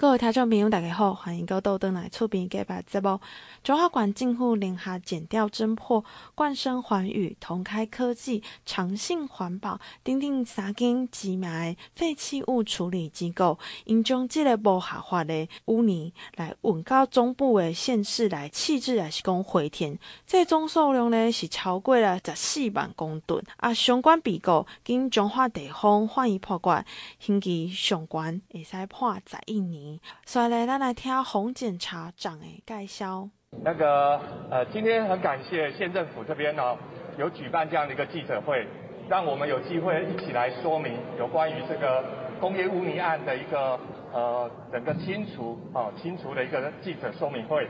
[0.00, 3.18] 各位听众朋友，大家好，欢迎到豆灯来出品给把节目。
[3.64, 6.04] 中华管政府联合检调侦破
[6.36, 19.98] 冠生环宇、同开科技、长信环保、等等三间知名的废弃物处理机构，因将这个无合法的污泥来运到中部的县市来弃置，还是讲回填？
[20.24, 23.42] 这总数量呢是超过了十四万公吨。
[23.56, 26.84] 啊，相关被告经中华地方法院判决，
[27.18, 29.87] 刑期上悬会使判十一年。
[30.26, 33.28] 所以呢，咱来听洪检察长的介绍。
[33.64, 36.76] 那个呃，今天很感谢县政府这边呢、
[37.16, 38.66] 有举办这样的一个记者会，
[39.08, 42.04] 让我们有机会一起来说明有关于这个
[42.38, 43.80] 工业污泥案的一个
[44.12, 47.66] 呃整个清除啊、清除的一个记者说明会。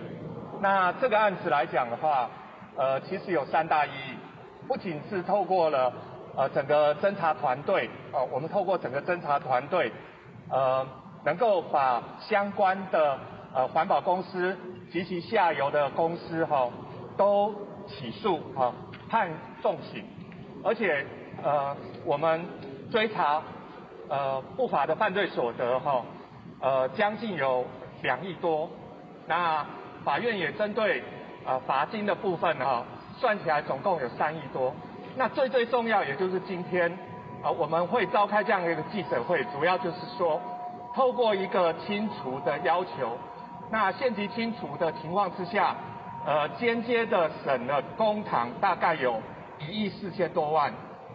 [0.60, 2.28] 那这个案子来讲的话，
[2.76, 4.16] 呃，其实有三大意义，
[4.66, 5.92] 不仅是透过了
[6.36, 9.92] 呃整个侦查团队哦，我们透过整个侦查团队
[10.50, 10.84] 呃。
[11.24, 13.18] 能够把相关的
[13.54, 14.56] 呃环保公司
[14.90, 16.72] 及其下游的公司哈、哦、
[17.16, 17.54] 都
[17.86, 18.72] 起诉哈
[19.10, 19.28] 判
[19.60, 20.04] 重刑，
[20.64, 21.04] 而且
[21.42, 22.46] 呃我们
[22.90, 23.42] 追查
[24.08, 26.02] 呃不法的犯罪所得哈
[26.60, 27.66] 呃将近有
[28.02, 28.70] 两亿多，
[29.26, 29.66] 那
[30.04, 31.02] 法院也针对
[31.44, 32.84] 呃罚金的部分哈
[33.18, 34.72] 算起来总共有三亿多，
[35.16, 36.90] 那最最重要也就是今天
[37.42, 40.40] 啊我们会召开这样一个记者会，主要就是说。
[40.98, 43.16] 透过一个清除的要求，
[43.70, 45.76] 那限期清除的情况之下，
[46.26, 49.22] 呃，间接的省了公堂大概有
[49.60, 50.72] 一亿四千多万。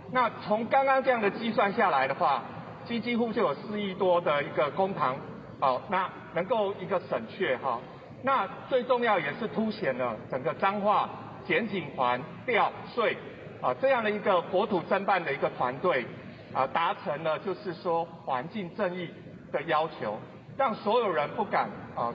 [0.09, 2.41] 那从刚刚这样的计算下来的话，
[2.85, 5.17] 几几乎就有四亿多的一个公堂，
[5.59, 7.77] 好，那能够一个省却哈。
[8.21, 11.09] 那最重要也是凸显了整个彰化
[11.45, 13.17] 检警环调税
[13.61, 16.05] 啊这样的一个国土侦办的一个团队
[16.53, 19.09] 啊，达成了就是说环境正义。
[19.53, 20.17] 的要求，
[20.57, 22.11] 让所有人不敢啊、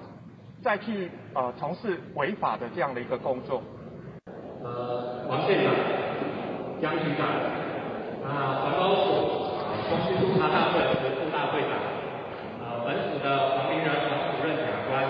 [0.61, 3.62] 再去呃从事违法的这样的一个工作。
[4.64, 5.72] 呃，王县长、
[6.83, 7.30] 江局长、
[8.27, 9.07] 啊环保署、
[9.55, 11.79] 啊东区督察大队的副大队长、
[12.58, 15.07] 啊本署的黄明仁黄主任检察官，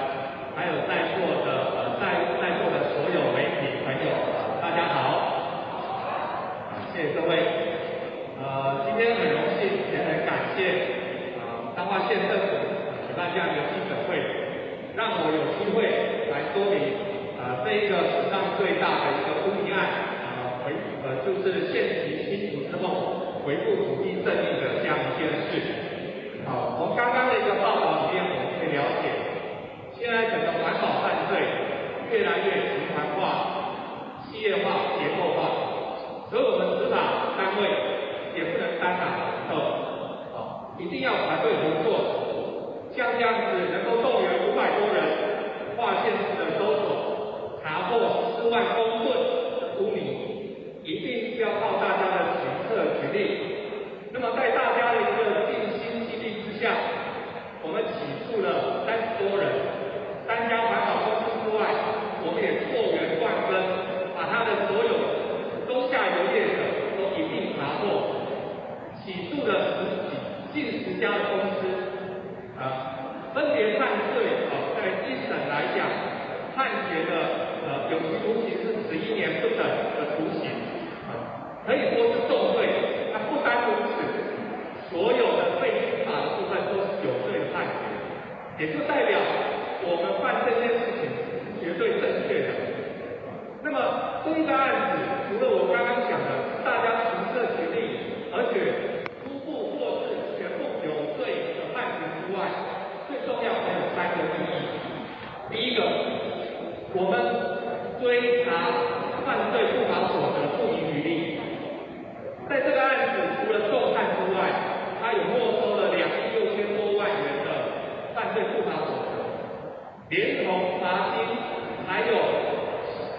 [0.55, 4.13] 还有在座的呃在在座的所有媒体朋友，
[4.61, 5.01] 大家好。
[6.93, 7.38] 谢谢各位。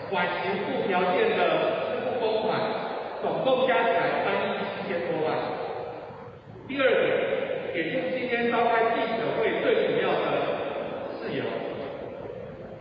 [0.09, 1.41] 缓刑附条件的
[1.85, 2.59] 支付公款，
[3.21, 5.37] 总共加起来三亿七千多万。
[6.67, 10.25] 第二点，也就是今天召开记者会最主要的
[11.17, 11.43] 事由。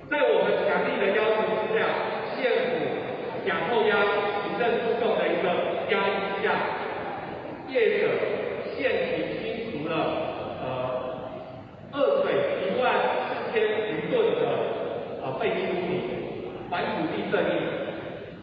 [0.09, 1.85] 在我们强力的要求之下，
[2.35, 2.81] 县府
[3.47, 3.93] 假扣押
[4.41, 5.45] 行政诉讼的一个
[5.93, 6.49] 压力之下，
[7.69, 8.09] 业者
[8.73, 9.93] 限期清除了
[10.65, 10.65] 呃
[11.93, 12.33] 二水
[12.65, 12.89] 一万
[13.29, 13.61] 四千
[13.93, 14.41] 余吨的
[15.23, 15.93] 呃废弃污泥，
[16.71, 17.61] 还土地正义。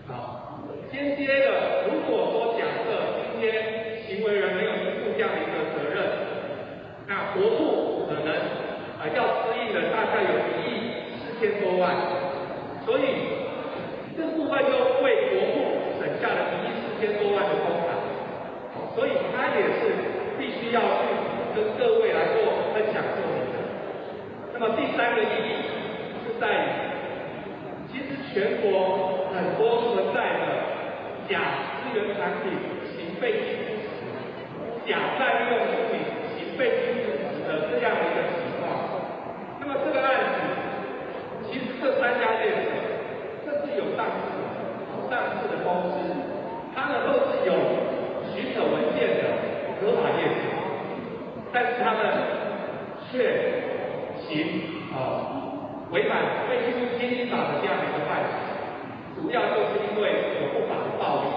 [0.07, 0.61] 好，
[0.91, 2.93] 间接的，如果说假设
[3.31, 4.71] 今天行为人没有
[5.01, 5.97] 负这样的一个责任，
[7.07, 8.29] 那国库可能
[9.01, 9.45] 呃要。
[10.05, 10.71] 概有一亿
[11.19, 11.94] 四千多万，
[12.86, 13.06] 所以
[14.18, 15.62] 这部分又为国库
[16.01, 17.94] 省下了一亿四千多万的公帑，
[18.95, 19.94] 所以他也是
[20.39, 21.13] 必须要去
[21.53, 23.62] 跟各位来做分享说明的。
[24.53, 25.69] 那么第三个意义
[26.25, 26.65] 是在于，
[27.94, 30.44] 其实全国很多存在的
[31.30, 31.38] 假
[31.77, 32.57] 资源产品
[32.89, 36.01] 行备金支持、假占用物品
[36.33, 38.65] 行备金支持的这样的一个情况。
[39.62, 40.38] 那么这个案子，
[41.50, 42.71] 其实这三家业者，
[43.45, 44.24] 这是有上市、
[45.09, 45.94] 上市的公司，
[46.75, 47.53] 他们都是有
[48.33, 49.24] 许可文件的
[49.80, 50.36] 合法业者，
[51.51, 52.01] 但是他们
[53.09, 53.13] 却
[54.19, 54.30] 行
[54.94, 54.95] 啊
[55.91, 56.03] 违
[56.65, 58.33] 反废弃物清理法的这样的一个犯事，
[59.13, 61.29] 主要就是因为有不法的暴力。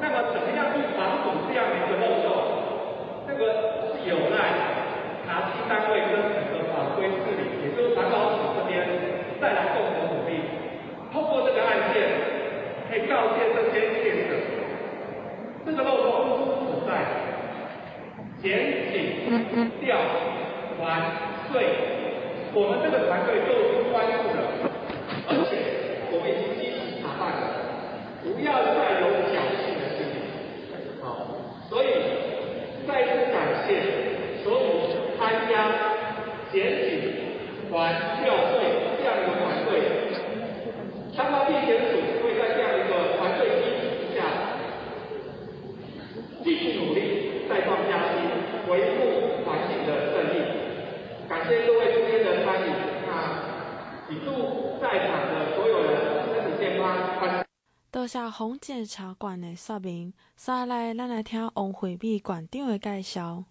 [0.00, 2.34] 那么怎么样去防堵这样的一个漏洞？
[3.26, 4.50] 这个是有赖
[5.26, 8.82] 查稽单位跟整个法规治理，也就是环保署这边
[9.40, 10.42] 再来共同努力，
[11.12, 12.02] 通过这个案件，
[12.90, 14.34] 可以告诫这些业者，
[15.66, 16.10] 这个漏洞
[16.66, 17.06] 所在，
[18.42, 19.98] 检警调
[20.82, 20.82] 还
[21.52, 22.07] 税，
[22.58, 24.42] 我们这个团队都是关注的，
[25.30, 27.54] 而且我们已经积极查办了，
[28.26, 30.26] 不要再有侥幸的心理。
[30.98, 31.38] 好，
[31.70, 31.86] 所以
[32.82, 35.70] 再次感谢所有参加
[36.50, 37.30] 检警
[37.70, 39.78] 还调税这样一个团队，
[41.14, 41.94] 三方地检署
[42.26, 44.26] 会在这样一个团队支持之下，
[46.42, 48.26] 继续努力，再创佳绩，
[48.66, 50.66] 维护环境的正义。
[51.28, 52.72] 感谢各位今天的参与，
[53.04, 53.12] 那
[54.08, 55.92] 谨祝在场的所有人
[56.32, 56.88] 身体健康。
[58.38, 63.42] 多谢洪检察官的说明，接下来咱来听王惠美馆长的介绍。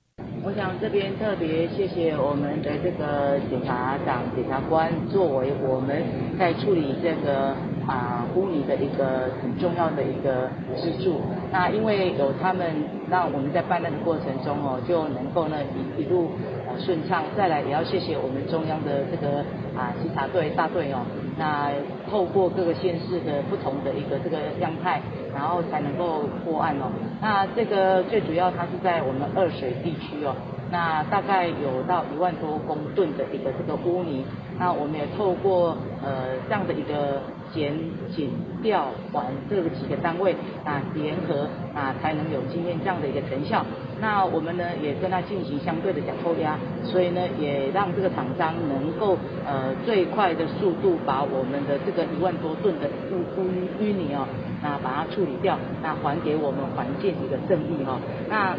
[0.42, 6.02] 我想这边特别谢谢我们的这个检察长、检察官，作为我们
[6.40, 7.54] 在处理这个
[7.86, 11.20] 啊污泥的一个很重要的一个支柱。
[11.52, 12.72] 那因为有他们，
[13.10, 16.32] 让我们在办案的过程中哦，就能够呢一一路
[16.80, 17.24] 顺畅。
[17.36, 19.40] 再来也要谢谢我们中央的这个
[19.76, 21.00] 啊稽查队大队哦，
[21.38, 21.72] 那
[22.10, 25.02] 透过各个县市的不同的一个这个样态，
[25.34, 26.92] 然后才能够破案哦。
[27.22, 30.36] 那这个最主要它是在我们二水地区哦。
[30.70, 34.26] 那大概有到一万多公吨的一个这个污泥，
[34.60, 37.22] 那我们也透过呃这样的一个
[37.54, 37.74] 检
[38.16, 43.66] 警调还这几个单位啊联合啊，才能有今天这样的一个成效。
[44.00, 53.46] 那我们呢也跟他进行相对的讲扣押，所以呢也让这个厂商能够呃最快的速度把我们的这个一万多吨的污污
[53.82, 54.28] 淤泥哦，
[54.62, 58.00] 那把它处理掉，那还给我们环境一个正义哈，
[58.30, 58.56] 那。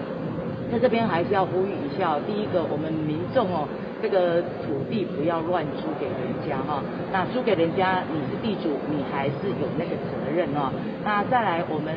[0.70, 3.66] 在这边还是要呼吁一下哦，第一个，我们民众哦。
[4.00, 10.70] 这个土地不要乱租给人家哈，那租给人家你是地主，你还是有那个责任哦。
[11.04, 11.94] 那再来，我们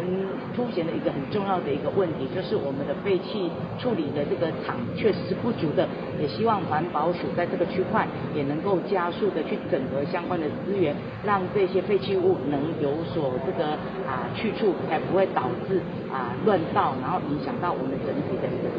[0.55, 5.87] 凸显了一个很重要的一个问题，就是我们的废弃处理的这个厂确实是不足的，
[6.19, 13.77] 也希望环保署在这个区块也能够加速的去整合相关的资源，让这些废弃物能有所这个
[14.07, 15.81] 啊去处，才不会导致
[16.11, 18.69] 啊乱造，然后影响到我们整体的一个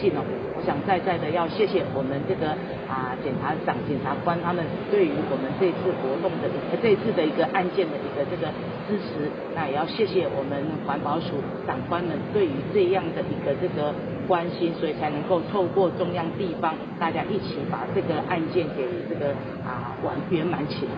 [0.00, 0.22] 进哦。
[0.56, 2.54] 我想在在的要谢谢我们这个。
[2.84, 6.46] 啊，检察长、检察官他们对于我们这次活动的
[6.82, 8.52] 这次的一个案件的一个这个
[8.86, 9.26] 支持，
[9.56, 13.90] 那也要谢谢我们环保署长官们对于这样的一个这个
[14.28, 19.32] 关心，所以才能够透过中央地方大家一起把这个案件给这个
[19.64, 20.92] 啊完圆满起来。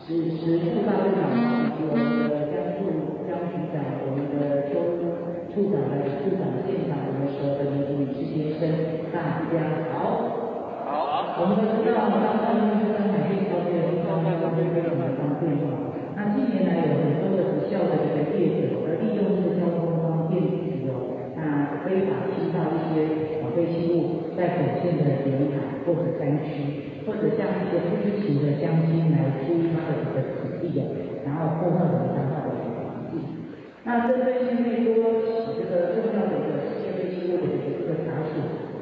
[0.00, 4.80] 此时处长会长以及我们的江处江局长、我们的周
[5.52, 8.72] 处长还有处长现场，我们所有的民警女士先生，
[9.12, 10.00] 大家好。
[10.88, 15.92] 好我们都知道，当上面是在海边交接的地方，非常非常的方便嘛。
[16.16, 30.88] 那近年来有很多的不孝的这个业者，而利用这个交通方便自由，那非法倾倒一些废弃物在本县的沿海或者山区，或者像一些不知情的乡亲来租他的这个土地啊，
[31.28, 32.41] 然后破坏我们。
[33.84, 38.30] 那针对现在多起这个重要的一个世界废弃物的这个查处。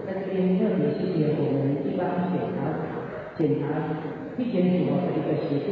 [0.07, 2.59] 在这边特别谢谢我们地方检查
[3.39, 3.97] 检查
[4.37, 5.71] 地检组的一个协助，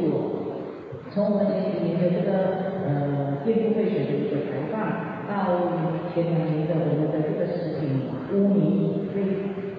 [1.11, 2.31] 从我们前几年的这个
[2.87, 5.77] 呃电布废水的一个排放，到
[6.09, 9.21] 前两年的我们的这个食品污泥废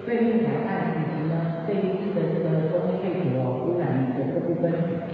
[0.05, 4.71] 废物排案，以及呢这一次的这个工业废土哦污染的这个部分，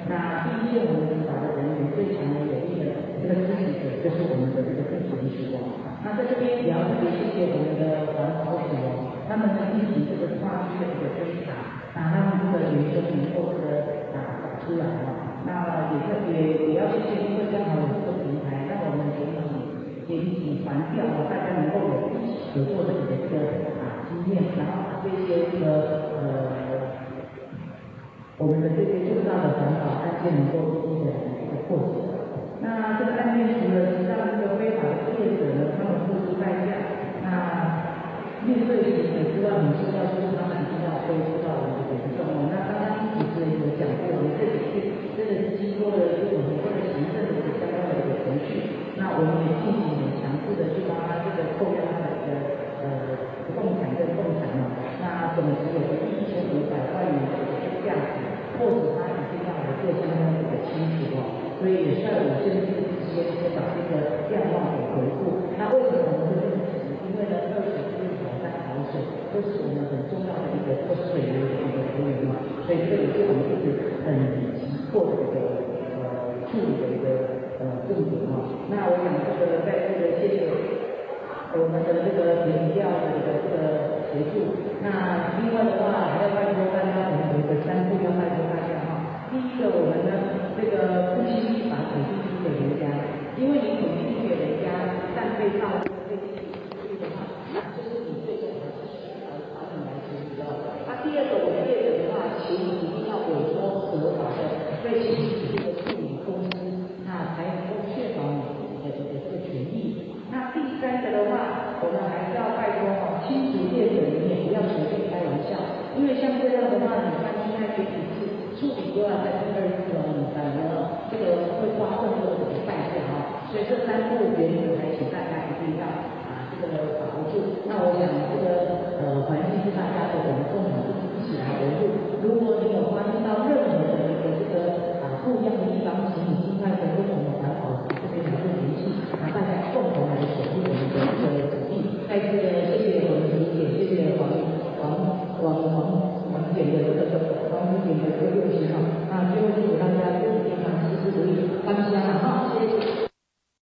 [0.10, 3.56] 那第一届我们执法的人员最强的有力的这个支
[4.08, 9.20] 这是我们的这个地检署哦，那在这边也要特别谢谢我们的环保署哦。
[9.28, 13.52] 他们呢进行这个跨区的一个追查，啊，让这个民众能够
[14.64, 15.44] 出来了。
[15.44, 19.36] 那也特别也要谢谢，因为刚好有这个平台，让我们可以
[20.08, 22.08] 研习传递啊，大家能够有
[22.56, 26.56] 合作的一个啊经验，然后把这些这个呃
[28.40, 31.12] 我们的这些重大的环保案件能够一一的
[31.44, 32.07] 一个破解。
[32.60, 36.74] 那这个案件除了提到这个非法的业者呢，他们付出代价，
[37.22, 37.30] 那
[38.42, 42.50] 面对行为之外，很重要就是他们一定要恢复到我们的严重哦。
[42.50, 44.74] 那刚刚主持人有讲过，我们这里是
[45.14, 48.66] 真的是经过了这种很多的行政的一个相关的一个程序，
[48.98, 52.86] 那我们也进行很强制的去帮他这个扣押他的呃
[53.46, 58.26] 不动产跟动产嘛，那总值有个一千五百万元的一个价值，
[58.58, 61.46] 或者他已经要来做相关的一个清除哦。
[61.58, 62.07] 所以也是
[63.90, 65.48] 个电话给回复。
[65.58, 66.78] 那为什么我们会这么急？
[67.08, 69.02] 因为呢，二十四条三条水
[69.34, 72.38] 都是我们很重要的一个做水的一个资源嘛。
[72.68, 74.08] 所以这也是我们一直很
[74.60, 75.66] 急迫的一个
[75.98, 78.44] 呃处理的一个呃重点啊。
[78.70, 79.08] 那我想
[79.40, 80.52] 这个在这个谢谢
[81.56, 84.54] 我们的这个田调的一个这个协助。
[84.84, 85.97] 那另外的话